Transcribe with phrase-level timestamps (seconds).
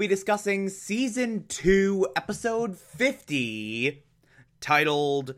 [0.00, 4.02] Be discussing season 2, episode 50,
[4.58, 5.34] titled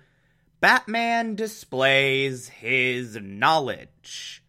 [0.60, 4.44] Batman Displays His Knowledge.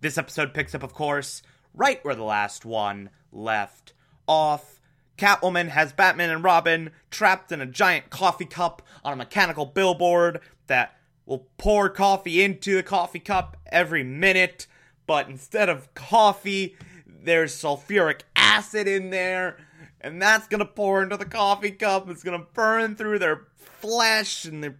[0.00, 1.42] This episode picks up, of course,
[1.72, 3.92] right where the last one left
[4.26, 4.80] off.
[5.16, 10.40] Catwoman has Batman and Robin trapped in a giant coffee cup on a mechanical billboard
[10.66, 14.66] that will pour coffee into the coffee cup every minute,
[15.06, 16.74] but instead of coffee,
[17.06, 18.22] there's sulfuric
[18.56, 19.58] acid in there,
[20.00, 22.08] and that's gonna pour into the coffee cup.
[22.08, 24.78] It's gonna burn through their flesh and their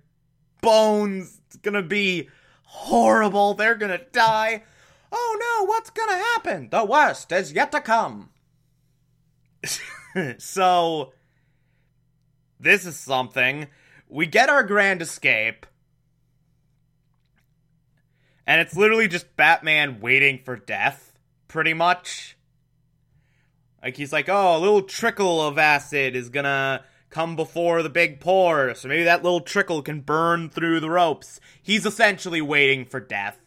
[0.62, 1.40] bones.
[1.46, 2.28] It's gonna be
[2.64, 3.54] horrible.
[3.54, 4.62] They're gonna die.
[5.12, 6.68] Oh no, what's gonna happen?
[6.70, 8.30] The worst is yet to come.
[10.38, 11.12] so,
[12.58, 13.68] this is something.
[14.08, 15.66] We get our grand escape.
[18.46, 22.36] And it's literally just Batman waiting for death, pretty much.
[23.86, 28.18] Like he's like, oh, a little trickle of acid is gonna come before the big
[28.18, 31.38] pour, so maybe that little trickle can burn through the ropes.
[31.62, 33.38] He's essentially waiting for death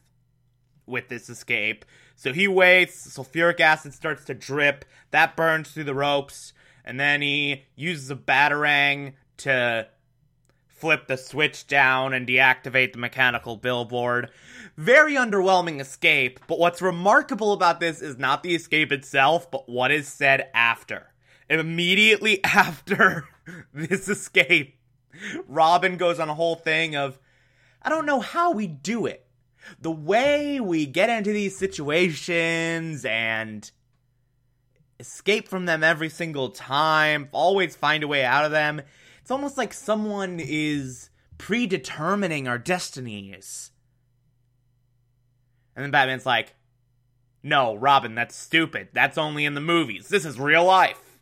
[0.85, 1.83] with this escape.
[2.15, 6.53] So he waits, sulfuric acid starts to drip, that burns through the ropes,
[6.85, 9.89] and then he uses a batarang to
[10.79, 14.31] flip the switch down and deactivate the mechanical billboard.
[14.77, 19.91] Very underwhelming escape, but what's remarkable about this is not the escape itself, but what
[19.91, 21.13] is said after.
[21.49, 23.27] Immediately after
[23.73, 24.77] this escape,
[25.47, 27.19] Robin goes on a whole thing of,
[27.81, 29.25] I don't know how we do it.
[29.81, 33.69] The way we get into these situations and
[34.99, 38.81] escape from them every single time, always find a way out of them.
[39.29, 43.69] It's almost like someone is predetermining our destinies.
[45.75, 46.55] And then Batman's like,
[47.43, 48.87] no, Robin, that's stupid.
[48.91, 50.07] That's only in the movies.
[50.07, 51.19] This is real life.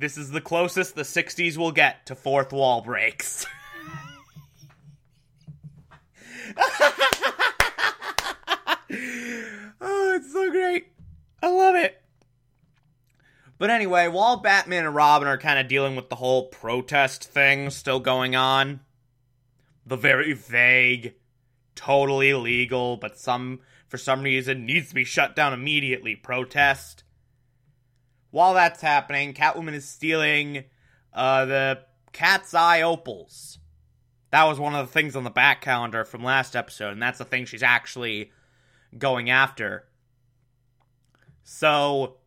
[0.00, 3.46] This is the closest the 60s will get to fourth wall breaks.
[9.80, 10.88] oh, it's so great.
[11.40, 12.02] I love it.
[13.58, 17.70] But anyway, while Batman and Robin are kind of dealing with the whole protest thing
[17.70, 18.80] still going on,
[19.84, 21.14] the very vague,
[21.74, 27.02] totally legal, but some for some reason needs to be shut down immediately protest.
[28.30, 30.64] While that's happening, Catwoman is stealing
[31.12, 31.80] uh, the
[32.12, 33.58] cat's eye opals.
[34.30, 37.18] That was one of the things on the back calendar from last episode, and that's
[37.18, 38.30] the thing she's actually
[38.96, 39.86] going after.
[41.42, 42.18] So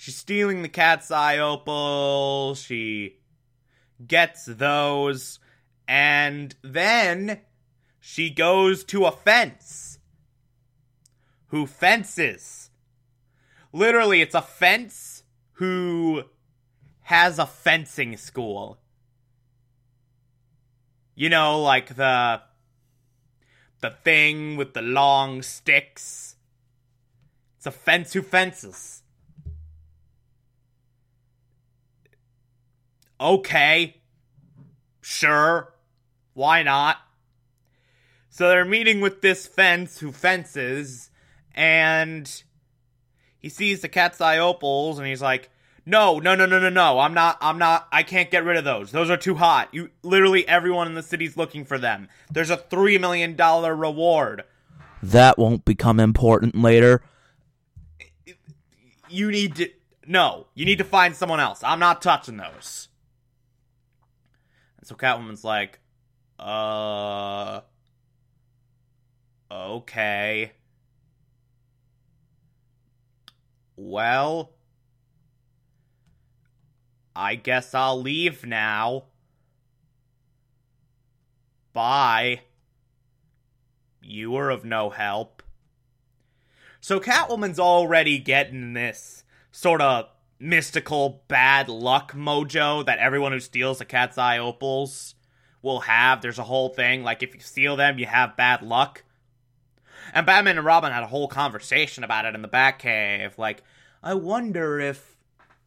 [0.00, 2.62] she's stealing the cat's eye opals.
[2.62, 3.18] She
[4.06, 5.38] gets those.
[5.86, 7.40] And then
[8.00, 9.98] she goes to a fence.
[11.48, 12.70] Who fences?
[13.74, 15.22] Literally, it's a fence
[15.54, 16.22] who
[17.02, 18.78] has a fencing school.
[21.14, 22.40] You know, like the
[23.80, 26.36] the thing with the long sticks.
[27.58, 28.99] It's a fence who fences.
[33.20, 33.96] Okay.
[35.02, 35.72] Sure.
[36.34, 36.96] Why not?
[38.30, 41.10] So they're meeting with this fence who fences,
[41.54, 42.42] and
[43.38, 45.50] he sees the cat's eye opals, and he's like,
[45.84, 47.00] "No, no, no, no, no, no!
[47.00, 47.36] I'm not.
[47.40, 47.88] I'm not.
[47.90, 48.92] I can't get rid of those.
[48.92, 49.68] Those are too hot.
[49.72, 52.08] You literally everyone in the city's looking for them.
[52.30, 54.44] There's a three million dollar reward.
[55.02, 57.02] That won't become important later.
[59.08, 59.68] You need to.
[60.06, 61.62] No, you need to find someone else.
[61.64, 62.89] I'm not touching those."
[64.80, 65.78] And so Catwoman's like,
[66.38, 67.60] uh.
[69.50, 70.52] Okay.
[73.76, 74.52] Well.
[77.14, 79.04] I guess I'll leave now.
[81.72, 82.42] Bye.
[84.02, 85.42] You were of no help.
[86.80, 90.08] So Catwoman's already getting this sort of
[90.40, 95.14] mystical bad luck mojo that everyone who steals the cat's eye opals
[95.62, 96.22] will have.
[96.22, 99.04] There's a whole thing like if you steal them, you have bad luck.
[100.14, 103.38] And Batman and Robin had a whole conversation about it in the Batcave.
[103.38, 103.62] Like,
[104.02, 105.16] I wonder if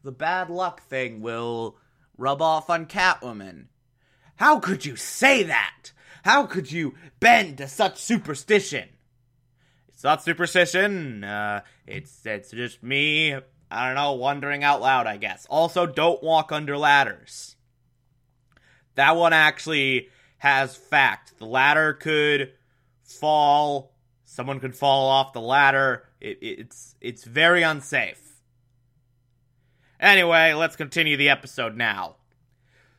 [0.02, 1.78] the bad luck thing will
[2.18, 3.66] rub off on Catwoman.
[4.36, 5.92] How could you say that?
[6.24, 8.88] How could you bend to such superstition?
[9.88, 11.22] It's not superstition.
[11.22, 13.36] Uh, it's it's just me.
[13.70, 15.06] I don't know, wondering out loud.
[15.06, 15.46] I guess.
[15.50, 17.56] Also, don't walk under ladders.
[18.94, 20.08] That one actually
[20.38, 21.38] has fact.
[21.38, 22.52] The ladder could
[23.02, 23.92] fall.
[24.24, 26.04] Someone could fall off the ladder.
[26.20, 28.20] It, it's it's very unsafe.
[30.00, 32.16] Anyway, let's continue the episode now.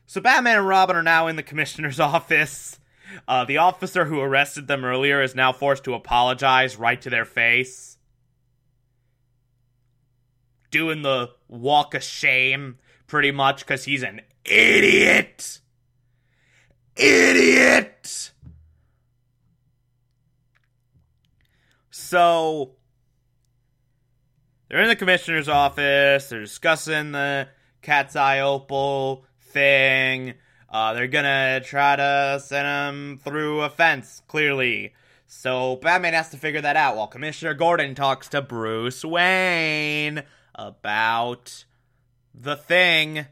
[0.06, 2.78] So Batman and Robin are now in the commissioner's office.
[3.28, 7.24] Uh, the officer who arrested them earlier is now forced to apologize right to their
[7.24, 7.95] face.
[10.76, 12.76] Doing the walk of shame,
[13.06, 15.60] pretty much, because he's an idiot!
[16.94, 18.30] Idiot!
[21.88, 22.72] So,
[24.68, 27.48] they're in the commissioner's office, they're discussing the
[27.80, 30.34] cat's eye opal thing.
[30.68, 34.92] Uh, they're gonna try to send him through a fence, clearly.
[35.26, 40.22] So Batman has to figure that out while Commissioner Gordon talks to Bruce Wayne
[40.56, 41.64] about
[42.34, 43.26] the thing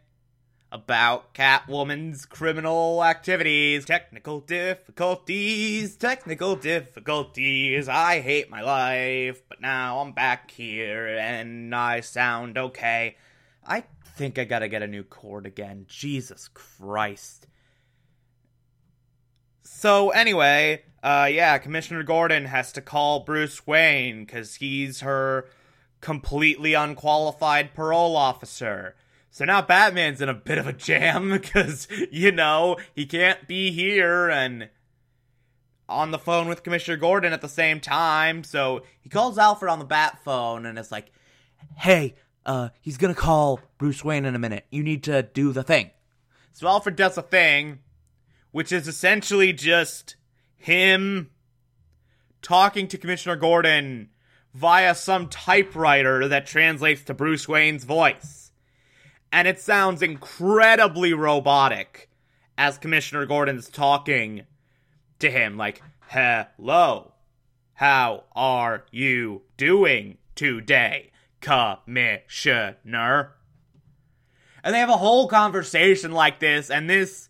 [0.70, 3.84] about Catwoman's criminal activities.
[3.84, 7.88] Technical difficulties, technical difficulties.
[7.88, 13.16] I hate my life, but now I'm back here and I sound okay.
[13.64, 15.86] I think I gotta get a new cord again.
[15.88, 17.46] Jesus Christ.
[19.62, 25.46] So, anyway, uh, yeah, Commissioner Gordon has to call Bruce Wayne because he's her
[26.04, 28.94] completely unqualified parole officer.
[29.30, 33.72] So now Batman's in a bit of a jam because, you know, he can't be
[33.72, 34.68] here and
[35.88, 38.44] on the phone with Commissioner Gordon at the same time.
[38.44, 41.10] So he calls Alfred on the bat phone and it's like,
[41.76, 44.66] hey, uh, he's gonna call Bruce Wayne in a minute.
[44.70, 45.90] You need to do the thing.
[46.52, 47.78] So Alfred does a thing,
[48.50, 50.16] which is essentially just
[50.54, 51.30] him
[52.42, 54.10] talking to Commissioner Gordon
[54.54, 58.52] via some typewriter that translates to Bruce Wayne's voice.
[59.32, 62.08] And it sounds incredibly robotic
[62.56, 64.46] as Commissioner Gordon's talking
[65.18, 67.12] to him, like, hello,
[67.74, 71.10] how are you doing today?
[71.40, 73.32] Commissioner.
[74.62, 77.28] And they have a whole conversation like this, and this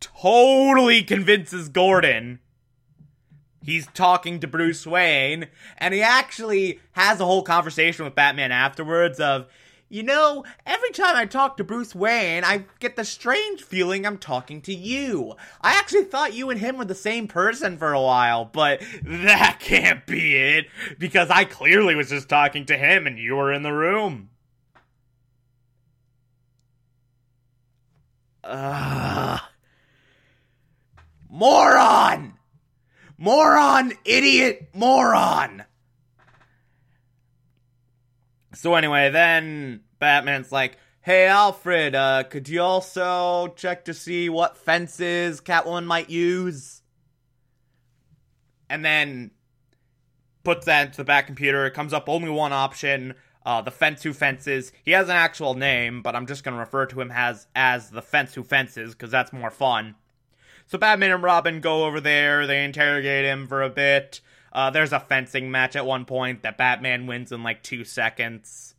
[0.00, 2.40] totally convinces Gordon.
[3.64, 5.46] He's talking to Bruce Wayne,
[5.78, 9.46] and he actually has a whole conversation with Batman afterwards of,
[9.88, 14.18] you know, every time I talk to Bruce Wayne, I get the strange feeling I'm
[14.18, 15.34] talking to you.
[15.62, 19.56] I actually thought you and him were the same person for a while, but that
[19.60, 20.66] can't be it,
[20.98, 24.28] because I clearly was just talking to him and you were in the room.
[28.44, 29.40] Ugh.
[31.30, 32.34] Moron!
[33.16, 35.64] Moron, idiot, moron!
[38.54, 44.56] So anyway, then Batman's like, "Hey Alfred, uh, could you also check to see what
[44.56, 46.82] fences Catwoman might use?"
[48.68, 49.30] And then
[50.42, 51.66] puts that into the bat computer.
[51.66, 53.14] It comes up only one option.
[53.46, 54.72] Uh, the fence who fences.
[54.84, 58.02] He has an actual name, but I'm just gonna refer to him as as the
[58.02, 59.96] fence who fences because that's more fun.
[60.66, 62.46] So Batman and Robin go over there.
[62.46, 64.20] They interrogate him for a bit.
[64.52, 68.74] Uh, there's a fencing match at one point that Batman wins in like two seconds.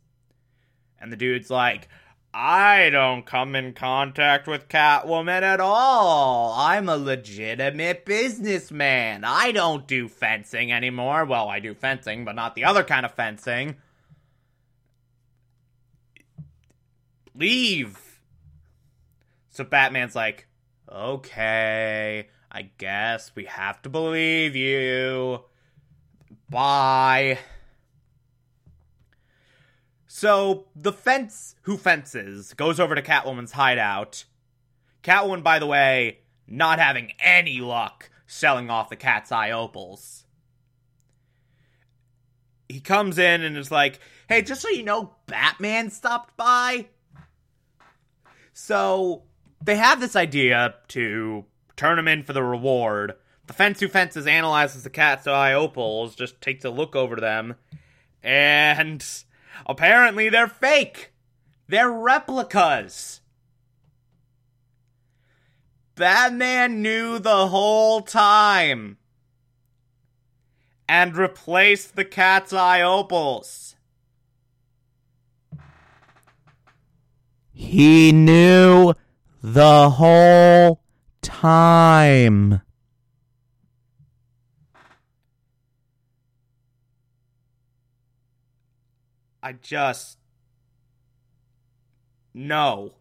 [0.98, 1.88] And the dude's like,
[2.32, 6.52] I don't come in contact with Catwoman at all.
[6.54, 9.24] I'm a legitimate businessman.
[9.24, 11.24] I don't do fencing anymore.
[11.24, 13.76] Well, I do fencing, but not the other kind of fencing.
[17.34, 18.20] Leave.
[19.50, 20.46] So Batman's like,
[20.90, 25.44] okay, I guess we have to believe you.
[26.48, 27.38] Bye.
[30.06, 34.24] So the fence who fences goes over to Catwoman's hideout.
[35.02, 40.24] Catwoman, by the way, not having any luck selling off the cat's eye opals.
[42.68, 46.86] He comes in and is like, hey, just so you know, Batman stopped by.
[48.52, 49.24] So
[49.66, 51.44] they have this idea to
[51.76, 53.14] turn him in for the reward.
[53.46, 57.56] The fence who fences analyzes the cat's eye opals, just takes a look over them,
[58.22, 59.04] and
[59.66, 61.12] apparently they're fake.
[61.68, 63.20] They're replicas.
[65.96, 68.98] Batman knew the whole time
[70.88, 73.74] and replaced the cat's eye opals.
[77.52, 78.92] He knew
[79.42, 80.80] the whole
[81.22, 82.62] time.
[89.42, 90.18] I just.
[92.34, 92.94] No.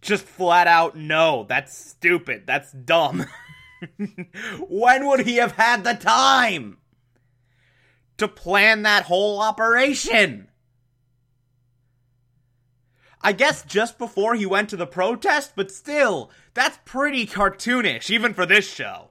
[0.00, 1.44] Just flat out no.
[1.48, 2.44] That's stupid.
[2.46, 3.26] That's dumb.
[4.68, 6.78] when would he have had the time
[8.16, 10.48] to plan that whole operation?
[13.20, 18.34] I guess just before he went to the protest, but still, that's pretty cartoonish, even
[18.34, 19.10] for this show.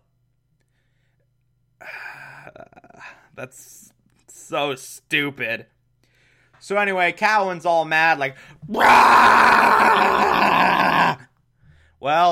[3.36, 3.94] That's
[4.28, 5.68] so stupid.
[6.60, 8.36] So anyway, Cowan's all mad, like,
[8.68, 8.86] well,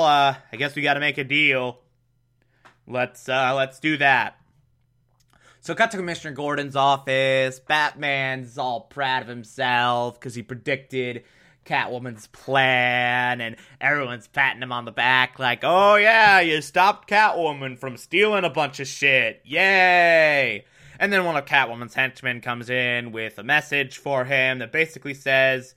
[0.04, 1.80] uh, I guess we got to make a deal.
[2.86, 4.36] Let's uh, let's do that.
[5.62, 7.60] So, cut to Commissioner Gordon's office.
[7.60, 11.24] Batman's all proud of himself because he predicted
[11.70, 17.78] Catwoman's plan, and everyone's patting him on the back, like, "Oh yeah, you stopped Catwoman
[17.78, 19.40] from stealing a bunch of shit!
[19.44, 20.64] Yay!"
[20.98, 25.14] And then one of Catwoman's henchmen comes in with a message for him that basically
[25.14, 25.74] says,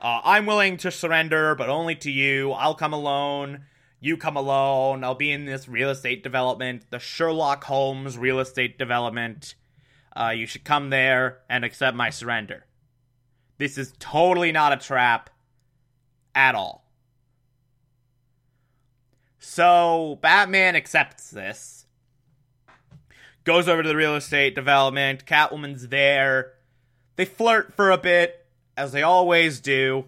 [0.00, 2.52] uh, I'm willing to surrender, but only to you.
[2.52, 3.64] I'll come alone.
[4.00, 5.02] You come alone.
[5.02, 9.54] I'll be in this real estate development, the Sherlock Holmes real estate development.
[10.14, 12.66] Uh, you should come there and accept my surrender.
[13.58, 15.30] This is totally not a trap
[16.36, 16.84] at all.
[19.40, 21.86] So, Batman accepts this
[23.46, 25.24] goes over to the real estate development.
[25.24, 26.52] Catwoman's there.
[27.14, 28.44] They flirt for a bit,
[28.76, 30.06] as they always do.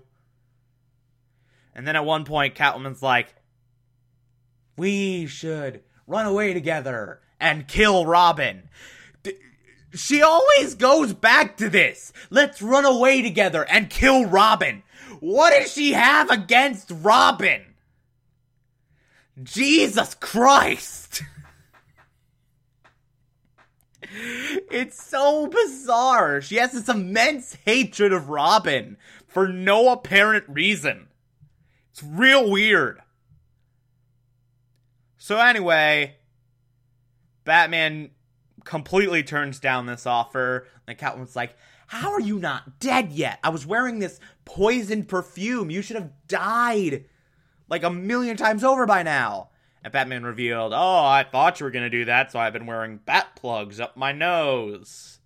[1.75, 3.35] And then at one point, Catwoman's like,
[4.77, 8.69] We should run away together and kill Robin.
[9.95, 12.13] She always goes back to this.
[12.31, 14.83] Let's run away together and kill Robin.
[15.21, 17.63] What does she have against Robin?
[19.43, 21.23] Jesus Christ!
[24.71, 26.41] It's so bizarre.
[26.41, 31.09] She has this immense hatred of Robin for no apparent reason.
[31.91, 33.01] It's real weird.
[35.19, 36.17] So, anyway,
[37.45, 38.11] Batman
[38.69, 40.67] completely turns down this offer.
[40.87, 41.57] And Catwoman's like,
[41.87, 43.41] How are you not dead yet?
[43.43, 45.71] I was wearing this poisoned perfume.
[45.71, 47.07] You should have died
[47.71, 49.49] like a million times over by now.
[49.83, 52.67] And Batman revealed, Oh, I thought you were going to do that, so I've been
[52.67, 55.19] wearing bat plugs up my nose.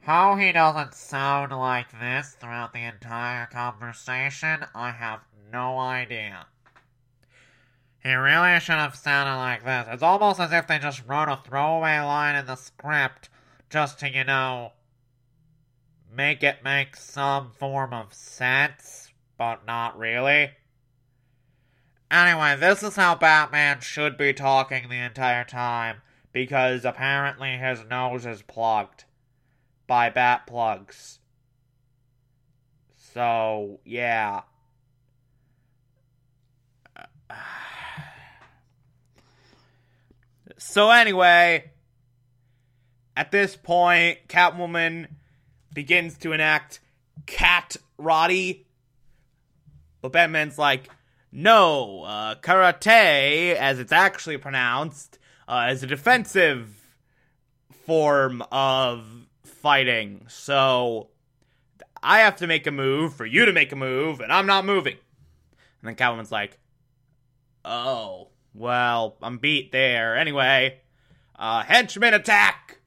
[0.00, 5.20] How he doesn't sound like this throughout the entire conversation, I have
[5.50, 6.46] no idea.
[8.04, 9.88] He really should have sounded like this.
[9.90, 13.30] It's almost as if they just wrote a throwaway line in the script
[13.70, 14.72] just to, you know,
[16.14, 20.50] make it make some form of sense, but not really.
[22.10, 28.26] Anyway, this is how Batman should be talking the entire time, because apparently his nose
[28.26, 29.04] is plugged
[29.86, 31.20] by bat plugs.
[32.96, 34.42] So, yeah.
[40.56, 41.72] So, anyway,
[43.16, 45.08] at this point, Catwoman
[45.72, 46.80] begins to enact
[47.26, 48.66] Cat Roddy.
[50.00, 50.88] But Batman's like,
[51.32, 55.18] no, uh, karate, as it's actually pronounced,
[55.48, 56.68] uh, is a defensive
[57.86, 59.04] form of
[59.42, 60.26] fighting.
[60.28, 61.08] So
[62.02, 64.64] I have to make a move for you to make a move, and I'm not
[64.64, 64.96] moving.
[65.82, 66.58] And then Catwoman's like,
[67.64, 70.16] oh, well, I'm beat there.
[70.16, 70.80] Anyway,
[71.36, 72.78] uh, henchman attack!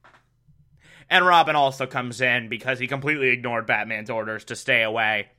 [1.09, 5.29] And Robin also comes in because he completely ignored Batman's orders to stay away.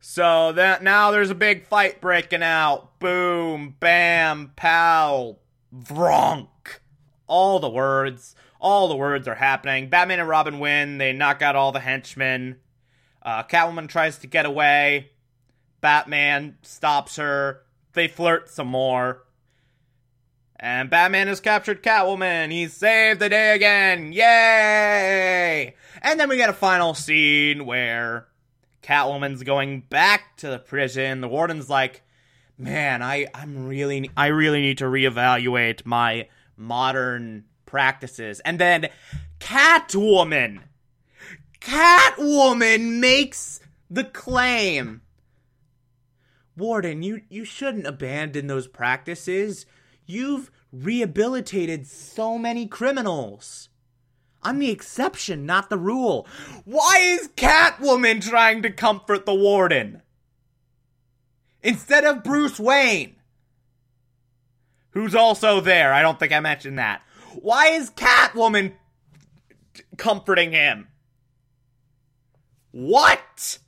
[0.00, 2.98] So that now there's a big fight breaking out.
[2.98, 5.36] Boom, bam, pow,
[5.74, 6.48] vronk.
[7.26, 9.88] All the words, all the words are happening.
[9.88, 10.98] Batman and Robin win.
[10.98, 12.56] They knock out all the henchmen.
[13.22, 15.10] Uh, Catwoman tries to get away.
[15.80, 17.62] Batman stops her.
[17.92, 19.24] They flirt some more.
[20.56, 22.52] And Batman has captured Catwoman.
[22.52, 24.12] He saved the day again.
[24.12, 25.74] Yay!
[26.02, 28.28] And then we get a final scene where
[28.82, 31.22] Catwoman's going back to the prison.
[31.22, 32.02] The warden's like,
[32.58, 38.90] "Man, I I'm really I really need to reevaluate my modern practices." And then
[39.38, 40.60] Catwoman
[41.60, 45.02] Catwoman makes the claim.
[46.60, 49.66] Warden, you you shouldn't abandon those practices.
[50.06, 53.68] You've rehabilitated so many criminals.
[54.42, 56.26] I'm the exception, not the rule.
[56.64, 60.02] Why is Catwoman trying to comfort the warden?
[61.62, 63.16] Instead of Bruce Wayne,
[64.90, 65.92] who's also there.
[65.92, 67.02] I don't think I mentioned that.
[67.34, 68.72] Why is Catwoman
[69.96, 70.88] comforting him?
[72.72, 73.58] What?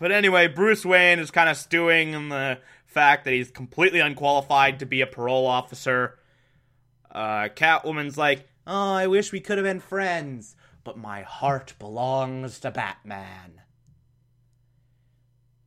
[0.00, 4.78] But anyway, Bruce Wayne is kind of stewing in the fact that he's completely unqualified
[4.80, 6.18] to be a parole officer.
[7.12, 12.58] Uh, Catwoman's like, Oh, I wish we could have been friends, but my heart belongs
[12.60, 13.60] to Batman.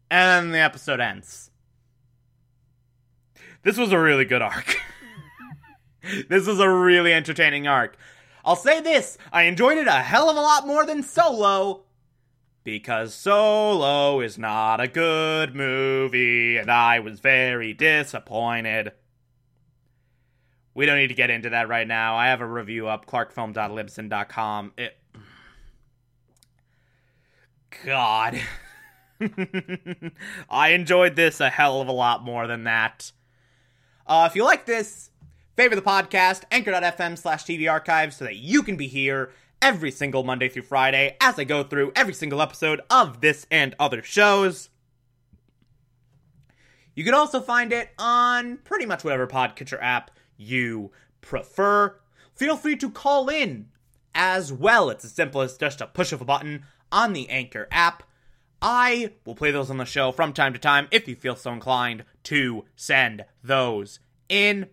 [0.10, 1.52] And then the episode ends.
[3.62, 4.78] This was a really good arc.
[6.28, 7.98] this was a really entertaining arc.
[8.44, 11.84] I'll say this I enjoyed it a hell of a lot more than Solo.
[12.64, 18.94] Because Solo is not a good movie, and I was very disappointed.
[20.74, 22.16] We don't need to get into that right now.
[22.16, 24.74] I have a review up, clarkfilm.libsyn.com.
[24.78, 24.98] It.
[27.86, 28.42] God.
[30.50, 33.12] I enjoyed this a hell of a lot more than that.
[34.08, 35.12] Uh, if you like this,
[35.56, 39.32] favor the podcast, anchor.fm slash TV archives, so that you can be here
[39.64, 43.74] every single Monday through Friday as I go through every single episode of this and
[43.80, 44.70] other shows.
[46.94, 50.92] You can also find it on pretty much whatever podcatcher app you
[51.22, 51.96] prefer.
[52.36, 53.70] Feel free to call in
[54.14, 54.90] as well.
[54.90, 58.04] It's as simple as just a push of a button on the Anchor app.
[58.62, 61.54] I will play those on the show from time to time if you feel so
[61.54, 64.68] inclined to send those in.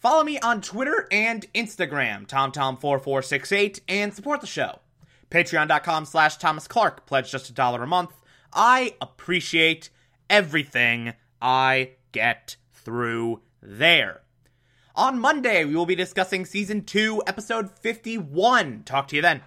[0.00, 4.78] Follow me on Twitter and Instagram, TomTom4468, and support the show.
[5.30, 7.04] Patreon.com slash Thomas Clark.
[7.04, 8.14] Pledge just a dollar a month.
[8.50, 9.90] I appreciate
[10.30, 14.22] everything I get through there.
[14.96, 18.82] On Monday, we will be discussing Season 2, Episode 51.
[18.84, 19.38] Talk to you then.